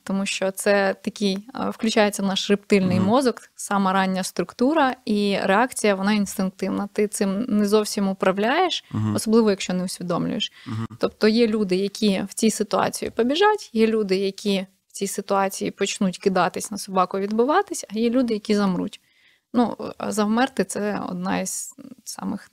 [0.04, 3.06] тому що це такий включається в наш рептильний mm-hmm.
[3.06, 6.88] мозок, сама рання структура, і реакція вона інстинктивна.
[6.92, 9.14] Ти цим не зовсім управляєш, mm-hmm.
[9.14, 10.52] особливо якщо не усвідомлюєш.
[10.66, 10.86] Mm-hmm.
[10.98, 16.18] Тобто є люди, які в цій ситуації побіжать, є люди, які в цій ситуації почнуть
[16.18, 19.00] кидатись на собаку, відбиватись, а є люди, які замруть.
[19.52, 19.76] Ну,
[20.08, 22.48] завмерти це одна із самих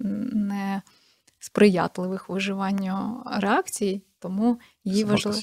[1.39, 5.37] несприятливих виживанню реакцій, тому її важливо.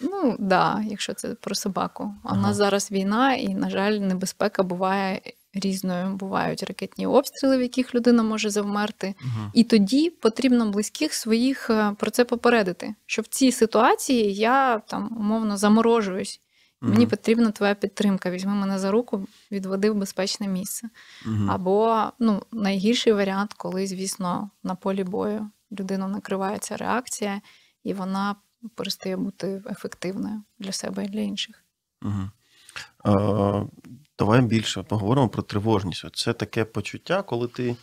[0.00, 2.14] Ну так, да, якщо це про собаку.
[2.22, 2.38] А ага.
[2.38, 5.20] в нас зараз війна, і, на жаль, небезпека буває
[5.54, 6.16] різною.
[6.16, 9.14] Бувають ракетні обстріли, в яких людина може завмерти.
[9.20, 9.50] Ага.
[9.54, 12.94] І тоді потрібно близьких своїх е, про це попередити.
[13.06, 16.40] Що в цій ситуації я там умовно заморожуюсь.
[16.80, 18.30] Мені потрібна твоя підтримка.
[18.30, 20.88] Візьми мене за руку, відведи в безпечне місце.
[21.26, 21.50] Мгм.
[21.50, 27.40] Або ну, найгірший варіант, коли, звісно, на полі бою людину накривається реакція,
[27.86, 28.36] і вона
[28.74, 31.64] перестає бути ефективною для себе і для інших.
[32.02, 32.30] Мгм.
[33.04, 33.64] А,
[34.18, 36.16] давай більше поговоримо про тривожність.
[36.16, 37.76] Це таке почуття, коли ти,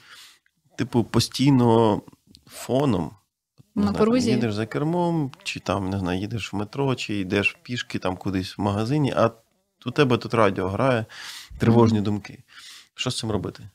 [0.76, 2.02] типу, постійно
[2.48, 3.12] фоном.
[3.76, 4.32] На знаю, порозі.
[4.32, 8.58] їдеш за кермом, чи там, не знаю, їдеш в метро, чи йдеш пішки там кудись
[8.58, 9.32] в магазині, а
[9.86, 11.06] у тебе тут радіо грає,
[11.60, 12.44] тривожні думки.
[12.96, 13.70] Що з цим робити?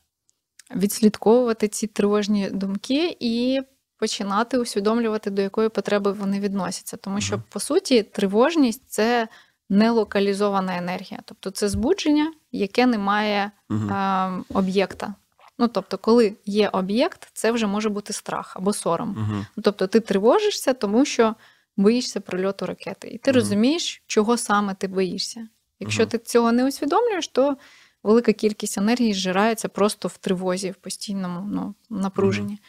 [0.75, 3.61] Відслідковувати ці тривожні думки і
[3.99, 6.97] починати усвідомлювати, до якої потреби вони відносяться.
[6.97, 9.27] Тому що, по суті, тривожність це
[9.69, 15.13] нелокалізована енергія, тобто це збудження, яке не має е, об'єкта.
[15.57, 19.45] Ну, тобто, коли є об'єкт, це вже може бути страх або сором.
[19.55, 21.35] Ну, Тобто ти тривожишся, тому що
[21.77, 23.07] боїшся прильоту ракети.
[23.07, 23.35] І ти Мгм.
[23.35, 25.47] розумієш, чого саме ти боїшся.
[25.79, 26.09] Якщо Мгм.
[26.09, 27.57] ти цього не усвідомлюєш, то
[28.03, 32.59] велика кількість енергії зжирається просто в тривозі, в постійному ну, напруженні.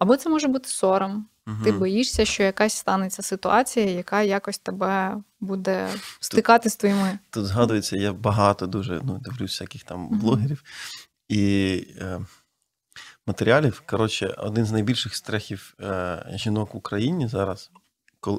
[0.00, 1.26] Або це може бути сором.
[1.64, 5.88] Ти боїшся, що якась станеться ситуація, яка якось тебе буде
[6.20, 7.18] стикати з твоїми.
[7.30, 10.18] Тут згадується, я багато дуже ну, дивлюсь всяких там Мгм.
[10.18, 10.62] блогерів
[11.28, 12.20] і е,
[13.26, 13.82] матеріалів.
[13.86, 17.70] Коротше, один з найбільших страхів е, жінок в Україні зараз,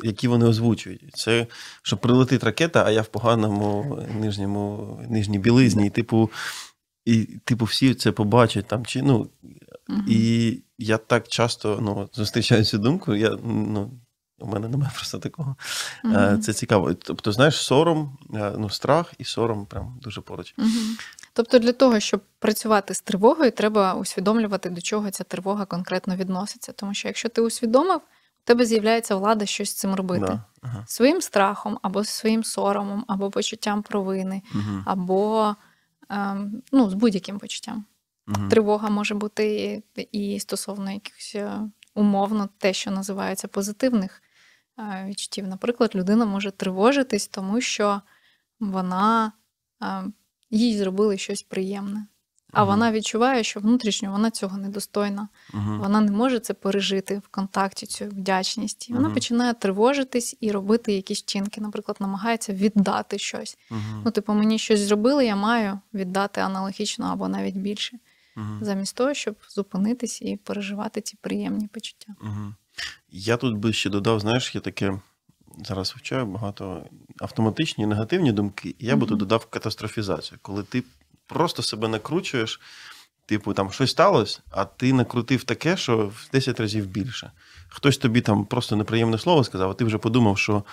[0.03, 1.47] які вони озвучують, це
[1.81, 6.31] що прилетить ракета, а я в поганому нижньому, нижній білизні, і типу,
[7.05, 8.85] і, типу, всі це побачать там.
[8.85, 9.29] Чи, ну,
[10.07, 13.15] І я так часто ну, зустрічаю цю думку.
[13.15, 13.91] Я, ну,
[14.39, 15.55] у мене немає просто такого.
[16.03, 16.41] Мгм.
[16.41, 16.93] Це цікаво.
[16.93, 20.53] Тобто, знаєш, сором, е, ну, страх і сором прям дуже поруч.
[20.57, 20.97] Мгм.
[21.33, 26.71] Тобто для того, щоб працювати з тривогою, треба усвідомлювати, до чого ця тривога конкретно відноситься.
[26.71, 30.25] Тому що якщо ти усвідомив, у тебе з'являється влада щось з цим робити.
[30.25, 30.43] Да.
[30.61, 30.83] Ага.
[30.87, 34.83] Своїм страхом, або своїм соромом, або почуттям провини, Угу.
[34.85, 35.55] або
[36.09, 37.85] ем, ну, з будь-яким почуттям.
[38.37, 38.49] Угу.
[38.49, 41.59] Тривога може бути і, стосовно якихось е,
[41.95, 44.21] умовно те, що називається позитивних
[44.79, 45.47] е, відчуттів.
[45.47, 48.01] Наприклад, людина може тривожитись, тому що
[48.59, 49.31] вона
[49.83, 50.03] е,
[50.49, 52.07] їй зробили щось приємне.
[52.53, 52.67] А Мгм.
[52.69, 55.27] вона відчуває, що внутрішньо вона цього недостойна.
[55.53, 55.77] Угу.
[55.79, 58.89] Вона не може це пережити в контакті, цю вдячність.
[58.89, 59.13] І вона Мгм.
[59.13, 61.61] починає тривожитись і робити якісь вчинки.
[61.61, 63.57] Наприклад, намагається віддати щось.
[64.05, 67.97] Ну, типу, мені щось зробили, я маю віддати аналогічно або навіть більше,
[68.37, 68.57] Угу.
[68.61, 72.15] замість того, щоб зупинитись і переживати ці приємні почуття.
[72.21, 72.53] Угу.
[73.09, 74.99] Я тут би ще додав, знаєш, є таке.
[75.65, 76.85] Зараз вивчаю багато
[77.19, 80.83] автоматичні негативні думки, і я би тут додав катастрофізацію, коли ти
[81.25, 82.59] просто себе накручуєш,
[83.25, 87.31] типу, там щось сталося, а ти накрутив таке, що в 10 разів більше.
[87.67, 90.63] Хтось тобі там просто неприємне слово сказав, а ти вже подумав, що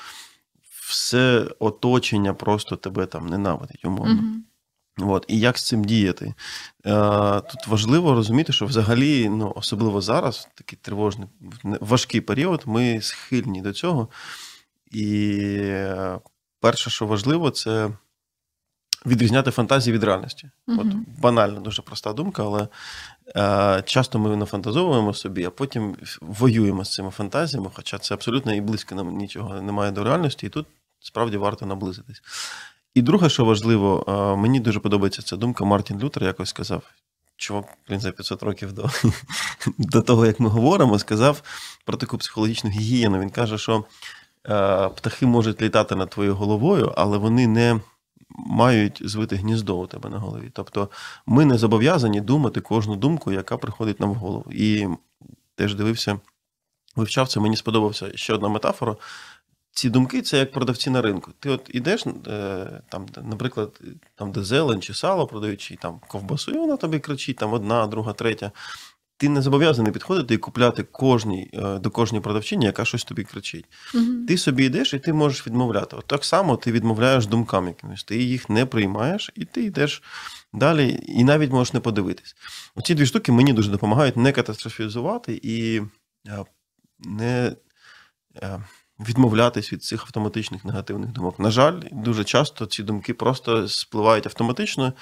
[0.89, 4.15] все оточення просто тебе там ненавидить, умовно.
[4.15, 4.45] Мгм.
[4.99, 6.35] От, і як з цим діяти?
[6.87, 11.29] Е, тут важливо розуміти, що взагалі, ну, особливо зараз, в такий тривожний,
[11.63, 14.09] важкий період, ми схильні до цього.
[14.91, 15.29] І
[15.61, 16.19] е,
[16.61, 17.91] перше, що важливо, це
[19.07, 20.51] відрізняти фантазії від реальності.
[20.67, 21.07] От Мгм.
[21.19, 22.69] банальна, дуже проста думка, але
[23.37, 28.61] е, часто ми нафантазовуємо собі, а потім воюємо з цими фантазіями, хоча це абсолютно і
[28.61, 30.67] близько нам нічого немає до реальності, і тут
[31.01, 32.23] справді варто наблизитись.
[32.99, 35.65] І друге, що важливо, е, мені дуже подобається ця думка.
[35.65, 36.83] Мартін Лютер якось сказав.
[37.37, 38.91] Чувак, блін, за 500 років до,
[39.79, 41.43] до того, як ми говоримо, сказав
[41.85, 43.21] про таку психологічну гігієну.
[43.21, 43.85] Він каже, що
[44.49, 47.81] е, птахи можуть літати над твоєю головою, але вони не
[48.31, 50.51] мають звити гніздо у тебе на голові.
[50.53, 50.89] Тобто
[51.27, 54.53] ми не зобов'язані думати кожну думку, яка приходить нам в голову.
[54.53, 54.87] І
[55.55, 56.21] теж дивився,
[56.97, 58.97] вивчав це, мені сподобався ще одна метафора.
[59.71, 61.33] Ці думки це як продавці на ринку.
[61.41, 63.81] Ти от ідеш, е, там, наприклад,
[64.15, 67.87] там, де зелень чи сало продають, чи там ковбасу, і вона тобі кричить, там одна,
[67.87, 68.53] друга, третя.
[69.17, 73.65] Ти не зобов'язаний підходити і купляти кожній, е, до кожної продавчині, яка щось тобі кричить.
[73.95, 74.27] Мгм.
[74.29, 75.97] Ти собі йдеш і ти можеш відмовляти.
[75.97, 80.03] От так само ти відмовляєш думкам якимось, ти їх не приймаєш, і ти йдеш
[80.53, 82.37] далі, і навіть можеш не подивитись.
[82.75, 85.83] Оці дві штуки мені дуже допомагають не катастрофізувати і
[86.27, 86.45] е,
[86.99, 87.57] не
[89.01, 91.39] відмовлятись від цих автоматичних негативних думок.
[91.39, 94.93] На жаль, дуже часто ці думки просто спливають автоматично,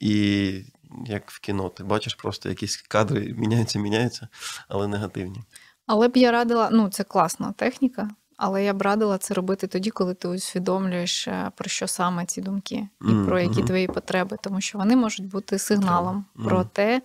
[0.00, 0.62] і
[1.06, 4.28] як в кіно, ти бачиш просто якісь кадри міняються, міняються,
[4.68, 5.42] але негативні.
[5.86, 9.90] Але б я радила, ну це класна техніка, але я б радила це робити тоді,
[9.90, 14.36] коли ти усвідомлюєш, е, про що саме ці думки, і Мгм, про які твої потреби,
[14.42, 16.48] тому що вони можуть бути сигналом Мгм.
[16.48, 17.02] про те,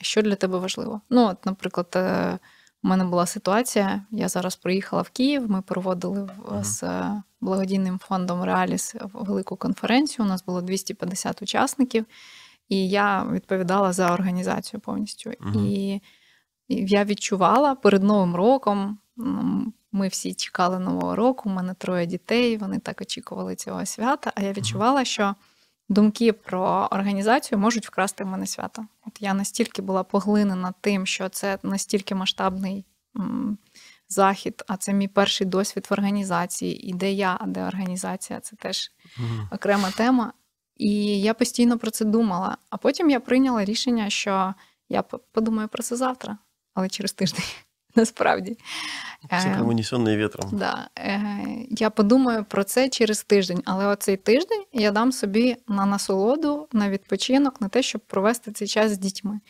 [0.00, 1.00] що для тебе важливо.
[1.10, 2.38] Ну, от, наприклад, е,
[2.82, 4.02] у мене була ситуація.
[4.10, 5.50] Я зараз приїхала в Київ.
[5.50, 6.28] Ми проводили
[6.62, 10.26] з е, благодійним фондом Реаліс велику конференцію.
[10.26, 12.06] У нас було 250 учасників,
[12.68, 15.32] і я відповідала за організацію повністю.
[15.40, 15.60] Угу.
[15.60, 16.00] І
[16.68, 18.98] я відчувала перед Новим роком.
[19.92, 21.50] Ми всі чекали нового року.
[21.50, 22.56] У мене троє дітей.
[22.56, 24.32] Вони так очікували цього свята.
[24.34, 25.34] А я відчувала, що
[25.90, 28.86] думки про організацію можуть вкрасти в мене свято.
[29.06, 32.84] От я настільки була поглинена тим, що це настільки масштабний
[33.16, 33.58] м,
[34.08, 36.88] захід, а це мій перший досвід в організації.
[36.88, 38.90] І де я, а де організація це теж
[39.50, 40.32] окрема тема.
[40.76, 42.56] І я постійно про це думала.
[42.70, 44.54] А потім я прийняла рішення, що
[44.88, 46.38] я подумаю про це завтра,
[46.74, 47.44] але через тиждень.
[47.94, 48.56] Насправді.
[49.30, 50.50] Це унесений вітром.
[50.52, 50.88] Да.
[51.70, 56.90] Я подумаю про це через тиждень, але оцей тиждень я дам собі на насолоду, на
[56.90, 59.40] відпочинок, на те, щоб провести цей час з дітьми.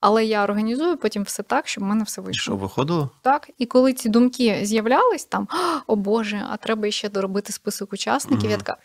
[0.00, 2.42] Але я організую потім все так, щоб в мене все вийшло.
[2.42, 3.10] Що виходило?
[3.22, 3.50] Так.
[3.58, 5.48] І коли ці думки з'являлись, там
[5.86, 8.50] о Боже, а треба ще доробити список учасників, угу.
[8.50, 8.76] я така.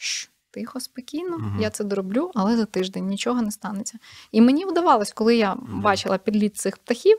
[0.52, 1.62] Тихо, спокійно, угу.
[1.62, 3.98] я це дороблю, але за тиждень нічого не станеться.
[4.32, 5.82] І мені вдавалось, коли я угу.
[5.82, 7.18] бачила підліт цих птахів,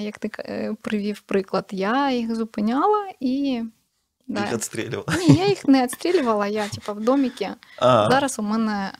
[0.00, 3.62] як ти е, привів приклад, я їх зупиняла і.
[4.28, 4.40] Да.
[4.40, 5.18] Їх відстрілювала?
[5.18, 7.48] Ні, я їх не відстрілювала, я типу, в доміки.
[7.78, 8.10] А.
[8.10, 8.92] Зараз у мене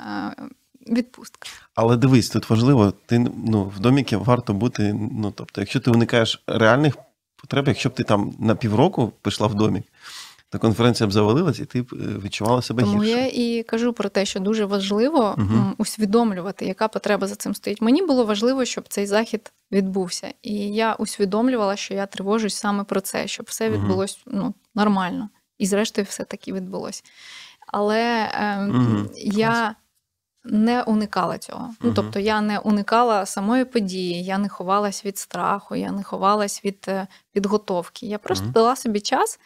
[0.88, 1.48] відпустка.
[1.74, 4.92] Але дивись, тут важливо, ти ну, в доміки варто бути.
[5.12, 6.96] Ну, тобто, якщо ти уникаєш реальних
[7.36, 9.84] потреб, якщо б ти там на півроку пішла в домік,
[10.50, 13.20] то конференція б завалилась, і ти б е, відчувала себе Тому гірше.
[13.20, 15.72] я і кажу про те, що дуже важливо угу.
[15.78, 17.82] усвідомлювати, яка потреба за цим стоїть.
[17.82, 20.32] Мені було важливо, щоб цей захід відбувся.
[20.42, 25.28] І я усвідомлювала, що я тривожусь саме про це, щоб все відбулось ну, нормально.
[25.58, 27.04] І, зрештою, все таки відбулось.
[27.66, 29.10] Але е, угу.
[29.16, 29.74] я.
[30.48, 31.70] Не уникала цього.
[31.80, 36.64] Ну, тобто я не уникала самої події, я не ховалась від страху, я не ховалась
[36.64, 38.06] від е, підготовки.
[38.06, 39.38] Я просто uh дала собі час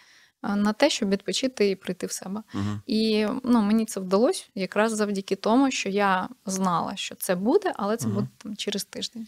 [0.43, 2.43] на те, щоб відпочити і прийти в себе.
[2.55, 2.81] Угу.
[2.87, 7.97] І ну, мені це вдалося якраз завдяки тому, що я знала, що це буде, але
[7.97, 8.15] це угу.
[8.15, 9.27] буде там, через тиждень.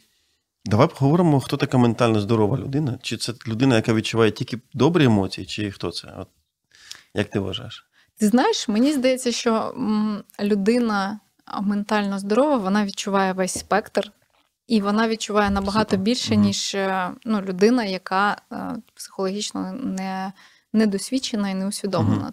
[0.64, 2.98] Давай поговоримо, хто така ментально здорова людина.
[3.02, 6.14] Чи це людина, яка відчуває тільки добрі емоції, чи хто це?
[6.18, 6.28] От,
[7.14, 7.86] Як ти вважаєш?
[8.18, 9.74] Ти знаєш, мені здається, що
[10.40, 11.20] людина
[11.60, 14.12] ментально здорова, вона відчуває весь спектр.
[14.66, 15.98] І вона відчуває набагато Супер.
[15.98, 20.32] більше, ніж е, ну, людина, яка е, психологічно не
[20.72, 22.32] недосвідчена і неусвідомлена.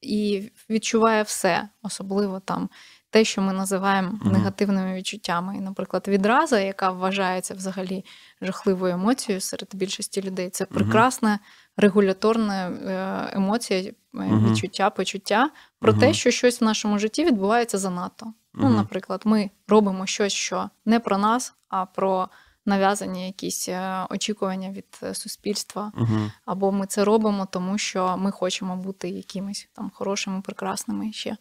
[0.00, 2.68] І відчуває все, особливо там
[3.10, 5.56] те, що ми називаємо негативними відчуттями.
[5.56, 8.04] І, наприклад, відраза, яка вважається взагалі
[8.42, 11.38] жахливою емоцією серед більшості людей, це прекрасна
[11.76, 18.32] регуляторна е, емоція, е, відчуття, почуття про те, що щось в нашому житті відбувається занадто.
[18.54, 22.28] Ну, наприклад, ми робимо щось, що не про нас, а про
[22.66, 26.30] нав'язані якісь е, очікування від е, суспільства, угу.
[26.44, 31.36] або ми це робимо, тому що ми хочемо бути якимись там хорошими, прекрасними ще.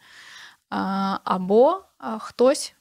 [1.23, 1.81] Або
[2.19, 2.75] хтось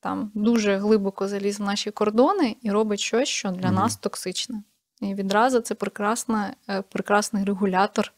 [0.00, 3.76] там дуже глибоко заліз в наші кордони і робить щось, що для угу.
[3.76, 4.62] нас токсичне.
[5.00, 8.12] І відразу це прекрасна, е, прекрасний регулятор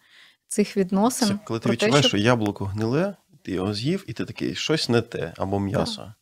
[0.48, 1.28] цих відносин.
[1.28, 2.08] Це коли ти відчуваєш, що...
[2.08, 6.14] що яблуко гниле, ти його з'їв, і ти такий щось не те або м'ясо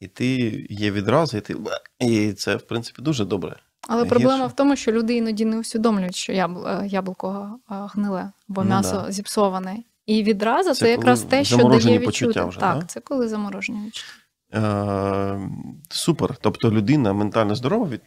[0.00, 0.26] і ти
[0.70, 1.56] є відразу, і ти
[2.00, 3.56] і це, в принципі, дуже добре.
[3.88, 4.10] Але Гірше.
[4.10, 6.48] проблема в тому, що люди іноді не усвідомлюють, що е,
[6.86, 9.12] яблуко е, гниле, бо ну, м'ясо да.
[9.12, 9.78] зіпсоване.
[10.06, 12.44] І відразу це, це якраз те, що дає відчути.
[12.44, 12.84] Вже, так, да?
[12.86, 14.12] це коли заморожені відчуття.
[14.54, 15.50] Е,
[15.88, 16.36] Супер.
[16.40, 18.00] Тобто людина ментально здорова від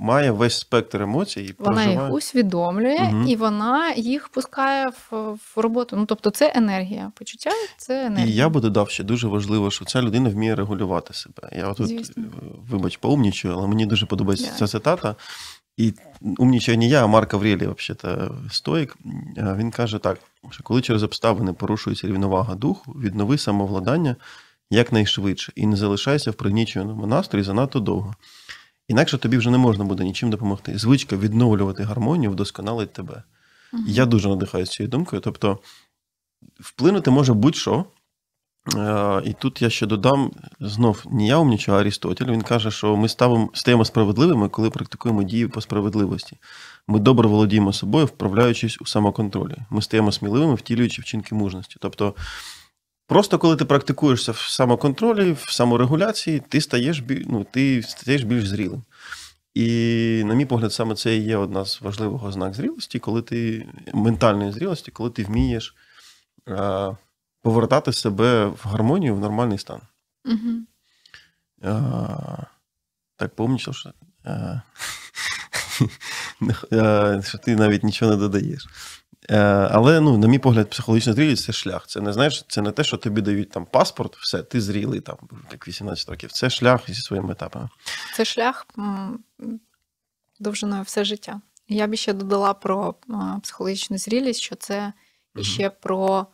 [0.00, 1.40] має весь спектр емоцій.
[1.40, 2.06] І Вона проживає.
[2.06, 3.24] їх усвідомлює угу.
[3.28, 5.96] і вона їх пускає в, в роботу.
[5.96, 7.12] Ну тобто, це енергія.
[7.14, 8.34] Почуття це енергія.
[8.34, 11.50] І я би додав ще дуже важливо, що ця людина вміє регулювати себе.
[11.56, 12.24] Я тут, Звісно.
[12.70, 14.58] вибач, поумнічую, але мені дуже подобається yeah.
[14.58, 15.14] ця цитата.
[15.76, 15.94] І
[16.38, 18.96] умнічає не я, а Марк Аврелій, взагалі, стоїк.
[19.36, 20.18] Він каже так:
[20.50, 24.16] що коли через обставини порушується рівновага духу, віднови самовладання
[24.70, 28.14] якнайшвидше і не залишайся в пригніченому настрої занадто довго.
[28.88, 30.78] Інакше тобі вже не можна буде нічим допомогти.
[30.78, 33.22] Звичка відновлювати гармонію вдосконалить тебе.
[33.72, 33.78] Uh-huh.
[33.86, 35.22] Я дуже надихаюся цією думкою.
[35.22, 35.58] Тобто,
[36.60, 37.84] вплинути може будь-що.
[38.76, 42.26] Е, і тут я ще додам знов не я умнічу, а Арістотель.
[42.26, 46.36] Він каже, що ми ставимо, стаємо справедливими, коли практикуємо дії по справедливості.
[46.86, 49.56] Ми добре володіємо собою, вправляючись у самоконтролі.
[49.70, 51.76] Ми стаємо сміливими, втілюючи вчинки мужності.
[51.80, 52.14] Тобто,
[53.08, 58.82] Просто коли ти практикуєшся в самоконтролі, в саморегуляції, ти стаєш ну, ти стаєш більш зрілим.
[59.54, 63.68] І, на мій погляд, саме це і є одна з важливих ознак зрілості, коли ти
[63.94, 65.74] ментальної зрілості, коли ти вмієш
[66.46, 66.92] а,
[67.42, 69.80] повертати себе в гармонію, в нормальний стан.
[70.24, 70.52] Угу.
[71.62, 72.42] А,
[73.16, 73.92] Так, помнічив, що,
[74.24, 74.60] а,
[77.22, 78.66] що ти навіть нічого не додаєш.
[79.30, 79.38] Е,
[79.70, 81.86] але, ну, на мій погляд, психологічна зрілість це шлях.
[81.86, 85.16] Це не знаєш, це не те, що тобі дають там паспорт, все, ти зрілий, там,
[85.52, 86.32] як 18 років.
[86.32, 87.68] Це шлях зі своїми етапами.
[88.16, 88.66] Це шлях
[90.40, 91.40] довжиною все життя.
[91.68, 92.94] Я б ще додала про
[93.42, 94.92] психологічну зрілість, що це
[95.40, 96.26] ще про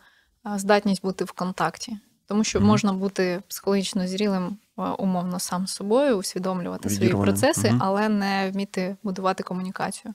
[0.56, 1.98] здатність бути в контакті.
[2.26, 4.56] Тому що можна бути психологічно зрілим,
[4.98, 10.14] умовно, сам з собою, усвідомлювати свої процеси, але не вміти будувати комунікацію.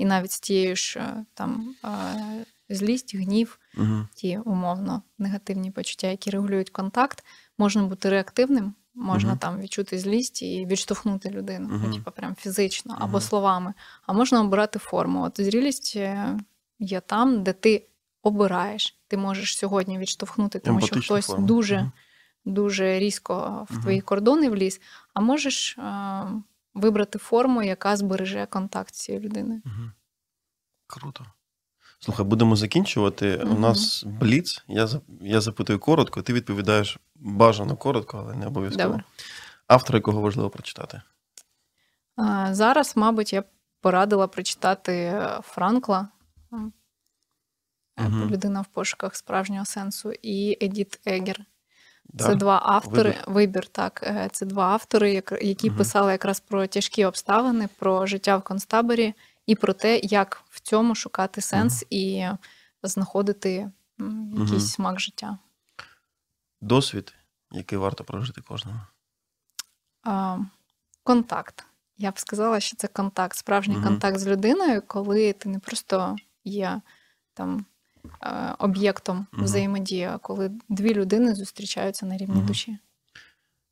[0.00, 1.74] І навіть з тією ж е, там
[2.68, 3.58] злість, гнів,
[4.14, 7.24] ті умовно негативні почуття, які регулюють контакт,
[7.58, 13.20] можна бути реактивним, можна там відчути злість і відштовхнути людину, ну, типу прям фізично або
[13.20, 13.74] словами.
[14.06, 15.22] А можна обирати форму.
[15.22, 16.38] От зрілість е,
[16.78, 17.86] є там, де ти
[18.22, 18.98] обираєш.
[19.08, 21.46] Ти можеш сьогодні відштовхнути, тому що хтось форму.
[21.46, 21.90] дуже
[22.44, 24.80] дуже різко в твої кордони вліз,
[25.14, 25.82] а можеш е-
[26.74, 29.62] вибрати форму, яка збереже контакт з цією людиною.
[29.66, 29.90] uh
[30.86, 31.26] Круто.
[31.98, 33.36] Слухай, будемо закінчувати.
[33.36, 34.64] uh У нас бліц.
[34.68, 34.88] Я
[35.20, 38.88] я запитую коротко, ти відповідаєш бажано коротко, але не обов'язково.
[38.88, 39.04] Добре.
[39.66, 41.02] Автора, якого важливо прочитати?
[42.16, 43.44] А, Зараз, мабуть, я
[43.80, 46.08] порадила прочитати Франкла
[48.06, 48.26] угу.
[48.30, 51.44] людина в пошуках справжнього сенсу, і Едіт Егер.
[52.12, 52.24] Да.
[52.24, 53.10] Це два автори.
[53.10, 53.24] Вибір.
[53.26, 54.00] Вибір, так.
[54.02, 55.78] Е, це два автори, які угу.
[55.78, 59.14] писали якраз про тяжкі обставини, про життя в концтаборі
[59.46, 61.86] і про те, як в цьому шукати сенс угу.
[61.90, 62.26] і
[62.82, 63.70] знаходити
[64.38, 65.38] якийсь смак життя.
[66.60, 67.14] Досвід,
[67.50, 68.80] який варто прожити кожному.
[70.02, 70.38] А,
[71.02, 71.64] Контакт.
[71.98, 76.80] Я б сказала, що це контакт, справжній контакт з людиною, коли ти не просто є
[77.34, 77.64] там
[78.58, 79.44] об'єктом угу.
[79.44, 82.46] взаємодії, коли дві людини зустрічаються на рівні угу.
[82.46, 82.78] душі.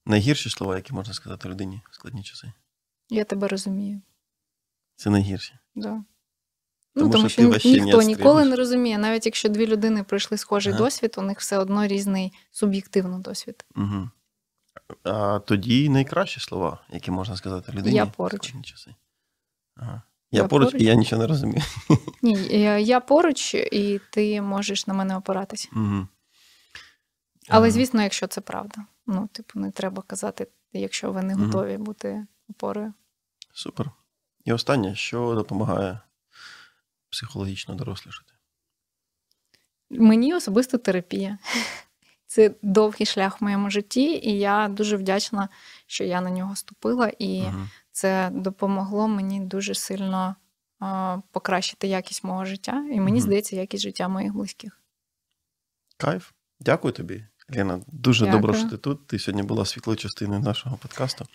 [0.06, 2.52] Найгірші слова, які можна сказати людині в складні часи.
[3.10, 4.00] Я тебе розумію.
[4.96, 5.54] Це найгірші.
[5.74, 6.04] Да.
[6.94, 10.72] Тому, ну, тому що, що ніхто ніколи не розуміє, навіть якщо дві людини пройшли схожий
[10.72, 10.84] ага.
[10.84, 13.64] досвід, у них все одно різний суб'єктивний досвід.
[13.76, 14.10] Угу.
[15.04, 17.96] А тоді найкращі слова, які можна сказати людині.
[17.96, 18.54] Я поруч.
[18.54, 18.94] В часи.
[19.76, 20.02] Ага.
[20.30, 21.62] Я, я поруч, поруч і я нічого не розумію.
[22.22, 22.32] Ні,
[22.82, 25.68] я поруч, і ти можеш на мене опиратися.
[25.72, 26.06] Угу.
[27.48, 28.84] Але, звісно, якщо це правда.
[29.06, 31.84] Ну, типу, не треба казати, якщо ви не готові угу.
[31.84, 32.92] бути опорою.
[33.52, 33.90] Супер.
[34.44, 36.00] І останнє, що допомагає
[37.10, 38.32] психологічно дорослішати?
[39.90, 41.38] Мені особисто терапія.
[42.26, 45.48] Це довгий шлях в моєму житті, і я дуже вдячна,
[45.86, 47.12] що я на нього ступила.
[47.18, 50.36] І угу це допомогло мені дуже сильно
[51.30, 54.80] покращити якість мого життя, і мені mm здається, якість життя моїх близьких.
[55.96, 56.30] Кайф.
[56.60, 57.24] Дякую тобі,
[57.56, 57.80] Лена.
[57.86, 58.42] Дуже Дякую.
[58.42, 59.06] добре, що ти тут.
[59.06, 61.26] Ти сьогодні була світлою частиною нашого подкасту.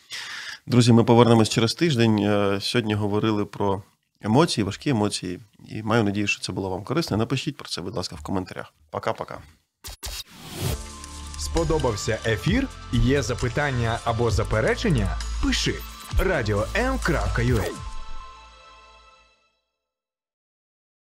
[0.68, 2.20] Друзі, ми повернемось через тиждень.
[2.20, 3.84] Е, сьогодні говорили про
[4.22, 7.18] емоції, важкі емоції, і маю надію, що це було вам корисно.
[7.18, 8.74] Напишіть про це, будь ласка, в коментарях.
[8.92, 9.38] Пока-пока.
[11.40, 12.68] Сподобався ефір?
[12.92, 15.18] Є запитання або заперечення?
[15.44, 15.76] Пиши
[16.20, 17.93] радіом.ua